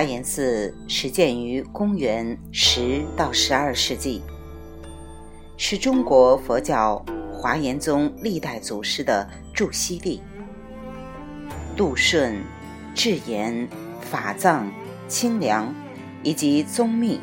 [0.00, 4.22] 华严寺始建于公元十到十二世纪，
[5.58, 10.22] 是中国佛教华严宗历代祖师的住息地。
[11.76, 12.42] 杜顺、
[12.94, 13.68] 智严、
[14.00, 14.72] 法藏、
[15.06, 15.70] 清凉
[16.22, 17.20] 以及宗密，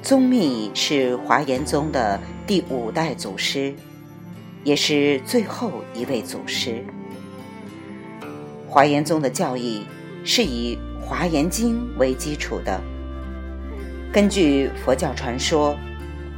[0.00, 3.74] 宗密是华严宗的第五代祖师，
[4.64, 6.82] 也是最后一位祖师。
[8.66, 9.84] 华严宗的教义
[10.24, 10.76] 是以
[11.10, 12.80] 《华严经》为基础的。
[14.12, 15.74] 根据佛教传说，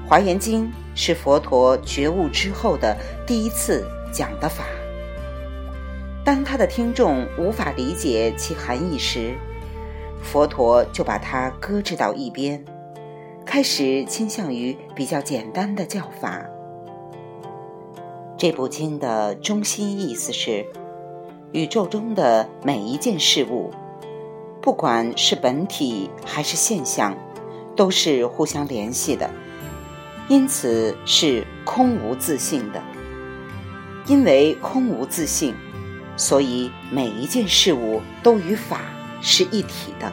[0.08, 0.64] 《华严经》
[0.94, 4.64] 是佛陀觉悟之后的第一次讲的法。
[6.24, 9.34] 当他的听众无法理解其含义时，
[10.22, 12.64] 佛陀就把它搁置到一边，
[13.44, 16.42] 开始倾向于比较简单的教法。
[18.38, 20.64] 这部经的中心意思是：
[21.52, 23.70] 宇宙中的每一件事物。
[24.62, 27.16] 不管是本体还是现象，
[27.74, 29.28] 都是互相联系的，
[30.28, 32.80] 因此是空无自性的。
[34.06, 35.52] 因为空无自性，
[36.16, 38.82] 所以每一件事物都与法
[39.20, 40.12] 是一体的，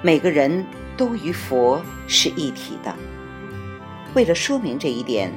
[0.00, 0.64] 每个人
[0.96, 2.94] 都与佛是一体的。
[4.14, 5.30] 为了说明这一点，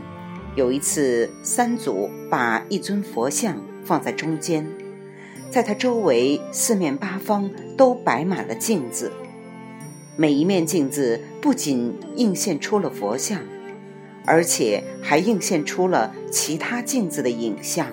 [0.55, 4.65] 有一次三祖把一尊佛像放在中间。
[5.55, 9.09] 在他周围四面八方都摆满了镜子，
[10.17, 13.39] 每一面镜子不仅映现出了佛像，
[14.25, 17.87] 而且还映现出了其他镜子的影像，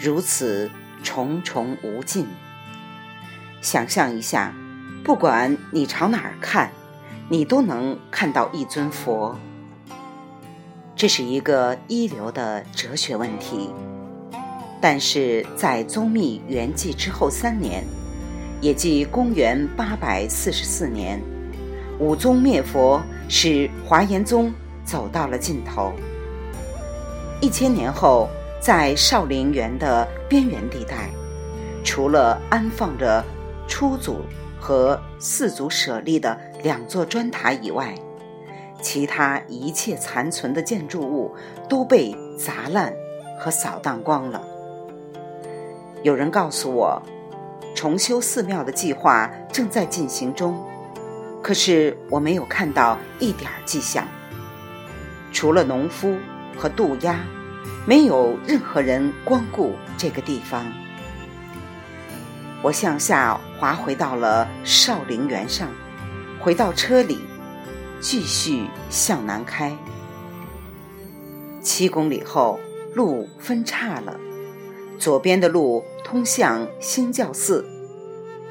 [0.00, 0.68] 如此
[1.00, 2.26] 重重无尽。
[3.62, 4.52] 想象一下，
[5.04, 6.72] 不管你朝哪儿看，
[7.28, 9.38] 你都能看到一尊佛。
[10.96, 13.70] 这是一个一流的哲学问题。
[14.80, 17.84] 但是在宗密圆寂之后三年，
[18.60, 21.20] 也即公元八百四十四年，
[21.98, 24.52] 武宗灭佛，使华严宗
[24.84, 25.92] 走到了尽头。
[27.40, 28.28] 一千年后，
[28.60, 31.10] 在少陵园的边缘地带，
[31.82, 33.24] 除了安放着
[33.66, 34.22] 初祖
[34.58, 37.94] 和四祖舍利的两座砖塔以外，
[38.80, 41.34] 其他一切残存的建筑物
[41.68, 42.92] 都被砸烂
[43.38, 44.42] 和扫荡光了。
[46.04, 47.02] 有人告诉我，
[47.74, 50.62] 重修寺庙的计划正在进行中，
[51.42, 54.06] 可是我没有看到一点迹象。
[55.32, 56.14] 除了农夫
[56.58, 57.20] 和渡鸦，
[57.86, 60.70] 没有任何人光顾这个地方。
[62.60, 65.70] 我向下滑回到了少陵园上，
[66.38, 67.18] 回到车里，
[67.98, 69.74] 继续向南开。
[71.62, 72.60] 七公里后，
[72.94, 74.14] 路分岔了。
[74.98, 77.66] 左边的路通向兴教寺，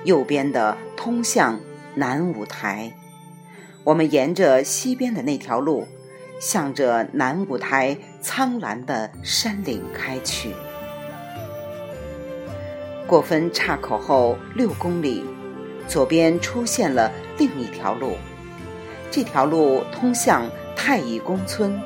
[0.03, 1.59] 右边的通向
[1.95, 2.93] 南五台。
[3.83, 5.87] 我们沿着西边的那条路，
[6.39, 10.51] 向着南五台苍蓝的山岭开去。
[13.07, 15.23] 过分岔口后六公里，
[15.87, 18.11] 左边出现了另一条路，
[19.09, 21.79] 这条路通向太乙宫村。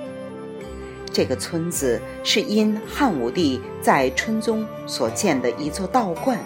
[1.11, 6.39] 这个村子是因汉武帝在春宗所建的一座道观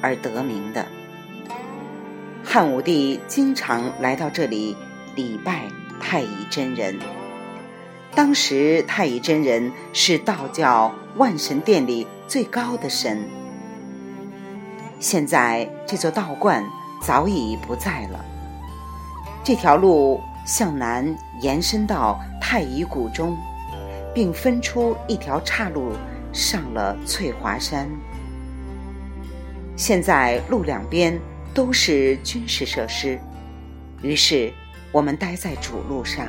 [0.00, 0.86] 而得名的。
[2.44, 4.76] 汉武帝经常来到这里
[5.14, 5.62] 礼拜
[6.00, 6.98] 太乙真人。
[8.14, 13.28] 当时太乙真人是道教万神殿里最高的神。
[15.00, 16.64] 现在这座道观
[17.02, 18.24] 早已不在了。
[19.42, 23.36] 这条路向南延伸到太乙谷中。
[24.14, 25.92] 并分出一条岔路
[26.32, 27.90] 上了翠华山。
[29.76, 31.20] 现在路两边
[31.52, 33.18] 都是军事设施，
[34.02, 34.52] 于是
[34.92, 36.28] 我们待在主路上。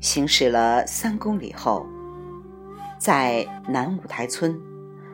[0.00, 1.84] 行驶了三公里后。
[3.04, 4.58] 在南五台村，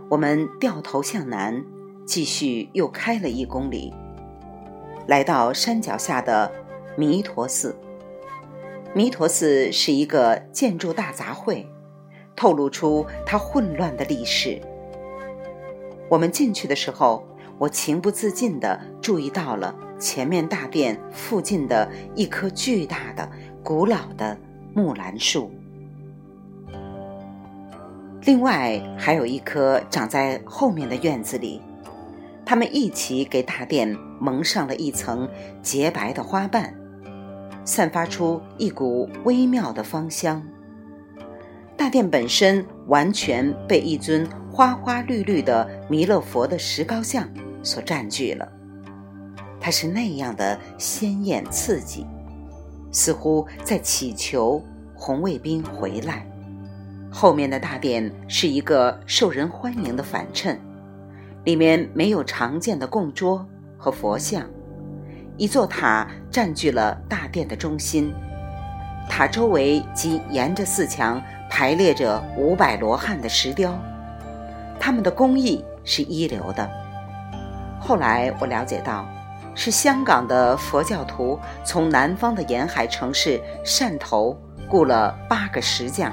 [0.08, 1.60] 我们掉头向南，
[2.06, 3.92] 继续又开了一公里，
[5.08, 6.52] 来到山脚下的
[6.96, 7.74] 弥陀寺。
[8.94, 11.66] 弥陀寺是一个建筑大杂烩，
[12.36, 14.62] 透露出它混乱的历史。
[16.08, 17.26] 我们进去的时候，
[17.58, 23.28] 我情不自禁地注意到了前面大殿附近的一棵巨大的、
[23.64, 24.38] 古老的
[24.74, 25.50] 木兰树。
[28.22, 31.62] 另外还有一棵长在后面的院子里，
[32.44, 35.28] 他们一起给大殿蒙上了一层
[35.62, 36.74] 洁白的花瓣，
[37.64, 40.46] 散发出一股微妙的芳香。
[41.78, 47.26] 大殿本身完全被一尊花花绿绿的弥勒佛的石膏像
[47.62, 48.46] 所占据了，
[49.58, 52.06] 它是那样的鲜艳刺激，
[52.92, 54.62] 似乎在祈求
[54.94, 56.26] 红卫兵回来。
[57.10, 60.58] 后面的大殿是一个受人欢迎的反衬，
[61.44, 63.44] 里面没有常见的供桌
[63.76, 64.44] 和佛像，
[65.36, 68.14] 一座塔占据了大殿的中心，
[69.08, 71.20] 塔周围即沿着四墙
[71.50, 73.76] 排列着五百罗汉的石雕，
[74.78, 76.70] 他们的工艺是一流的。
[77.80, 79.04] 后来我了解到，
[79.56, 86.12] 是香港的佛教徒从南方的沿海城市汕头雇了八个石匠。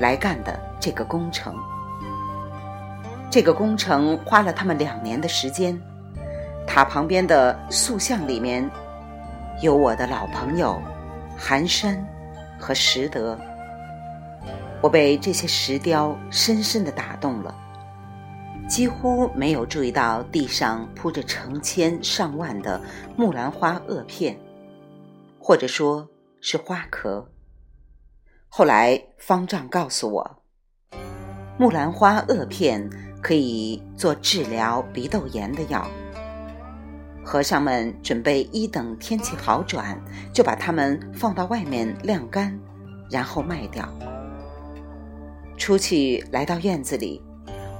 [0.00, 1.54] 来干的这个工程，
[3.30, 5.80] 这个工程花了他们两年的时间。
[6.66, 8.68] 塔旁边的塑像里面，
[9.60, 10.80] 有我的老朋友
[11.36, 12.02] 寒山
[12.58, 13.38] 和石德。
[14.80, 17.54] 我被这些石雕深深的打动了，
[18.66, 22.80] 几乎没有注意到地上铺着成千上万的
[23.16, 24.38] 木兰花萼片，
[25.38, 26.08] 或者说
[26.40, 27.28] 是花壳。
[28.52, 30.42] 后来方丈告诉我，
[31.56, 32.90] 木兰花萼片
[33.22, 35.88] 可以做治疗鼻窦炎的药。
[37.24, 39.96] 和尚们准备一等天气好转，
[40.34, 42.58] 就把它们放到外面晾干，
[43.08, 43.88] 然后卖掉。
[45.56, 47.22] 出去来到院子里，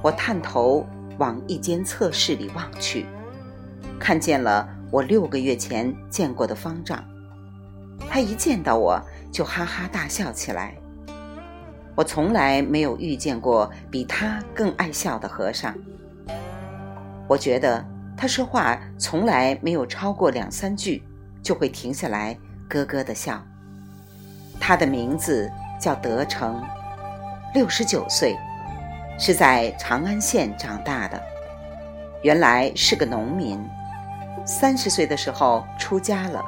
[0.01, 0.87] 我探头
[1.19, 3.05] 往一间侧室里望去，
[3.99, 7.03] 看见了我六个月前见过的方丈。
[8.09, 8.97] 他一见到我。
[9.31, 10.75] 就哈哈大笑起来。
[11.95, 15.75] 我从来没有遇见过比他更爱笑的和尚。
[17.27, 17.85] 我觉得
[18.17, 21.03] 他说话从来没有超过两三句，
[21.41, 22.37] 就会停下来
[22.69, 23.41] 咯咯的笑。
[24.59, 26.63] 他的名字叫德成，
[27.53, 28.37] 六十九岁，
[29.17, 31.21] 是在长安县长大的，
[32.21, 33.59] 原来是个农民，
[34.45, 36.43] 三十岁的时候出家了。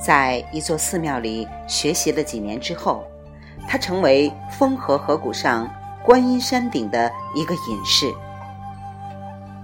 [0.00, 3.04] 在一座寺庙里学习了几年之后，
[3.68, 5.68] 他成为丰河河谷上
[6.02, 8.10] 观音山顶的一个隐士。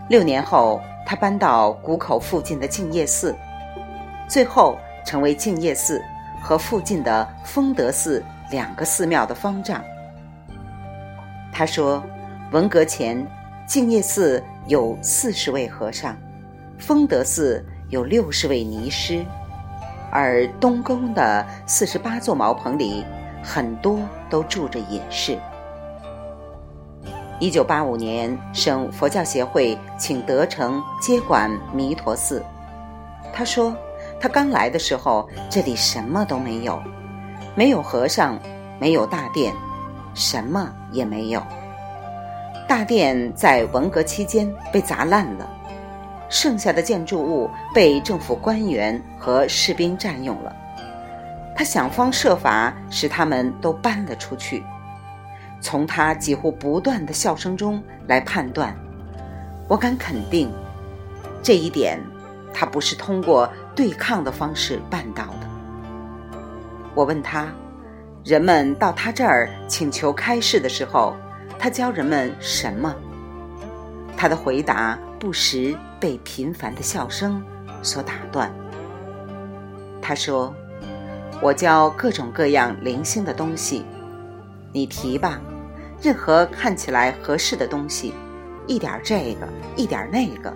[0.09, 3.35] 六年后，他搬到谷口附近的净业寺，
[4.29, 6.03] 最后成为净业寺
[6.43, 9.83] 和附近的丰德寺两个寺庙的方丈。
[11.51, 12.03] 他说，
[12.53, 13.27] 文革前，
[13.67, 16.15] 净业寺有四十位和尚，
[16.79, 19.25] 丰德寺有六十位尼师。
[20.11, 23.05] 而东宫的四十八座茅棚里，
[23.43, 23.99] 很多
[24.31, 25.39] 都住着隐士。
[27.39, 32.43] 一九八五年，省佛教协会请德成接管弥陀寺。
[33.33, 33.77] 他说，
[34.19, 36.81] 他刚来的时候，这里什么都没有，
[37.55, 38.39] 没有和尚，
[38.79, 39.53] 没有大殿，
[40.15, 41.43] 什么也没有。
[42.67, 45.47] 大殿在文革期间被砸烂了。
[46.29, 50.55] 剩下的建筑物被政府官员和士兵占用了，
[51.55, 54.63] 他想方设法使他们都搬了出去。
[55.61, 58.77] 从他几乎不断的笑声中来判断，
[59.69, 60.53] 我敢肯定，
[61.43, 61.99] 这一点
[62.53, 65.47] 他不是通过对抗的方式办到的。
[66.95, 67.49] 我问他，
[68.25, 71.17] 人们到他这儿请求开示的时候，
[71.59, 72.95] 他教人们什么？
[74.17, 77.43] 他的回答不时被频繁的笑声
[77.83, 78.53] 所打断。
[80.01, 80.55] 他说
[81.43, 83.85] ：“我教各种各样零星的东西，
[84.73, 85.41] 你提吧，
[86.01, 88.13] 任何看起来合适的东西，
[88.67, 90.55] 一点这个，一点那个，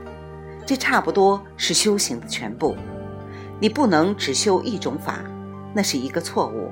[0.65, 2.77] 这差不多是修行的全部。
[3.59, 5.21] 你不能只修一种法，
[5.75, 6.71] 那是一个错误。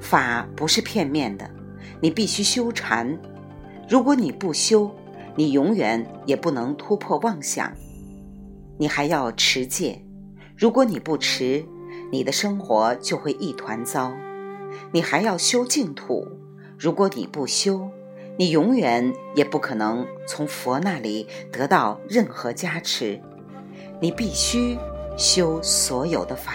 [0.00, 1.48] 法不是片面的，
[2.00, 3.18] 你必须修禅。
[3.88, 4.90] 如果你不修，
[5.34, 7.72] 你永远也不能突破妄想，
[8.76, 10.04] 你还要持戒。
[10.56, 11.64] 如果你不持，
[12.10, 14.12] 你的生活就会一团糟。
[14.92, 16.26] 你还要修净土。
[16.78, 17.88] 如果你不修，
[18.36, 23.20] 你永远也不可能从佛那里得到任何加持。
[24.00, 24.76] 你必须
[25.16, 26.54] 修所有的法。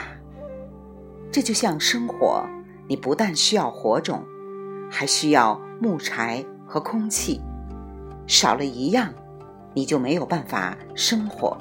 [1.32, 2.44] 这就像生火，
[2.88, 4.26] 你不但需要火种，
[4.92, 7.40] 还需要木柴和空气。
[8.28, 9.14] 少了一样，
[9.74, 11.58] 你就没有办法生活。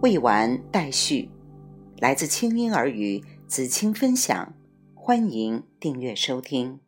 [0.00, 1.28] 未完待续，
[1.98, 4.54] 来自清音儿语子清分享，
[4.94, 6.78] 欢迎订阅收听。